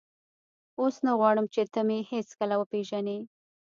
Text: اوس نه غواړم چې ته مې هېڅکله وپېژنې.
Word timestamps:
اوس 0.79 0.95
نه 1.05 1.11
غواړم 1.19 1.45
چې 1.53 1.61
ته 1.73 1.79
مې 1.87 1.99
هېڅکله 2.11 2.55
وپېژنې. 2.57 3.19